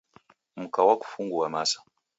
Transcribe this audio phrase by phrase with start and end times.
[0.55, 1.81] Mka wakufungua masa.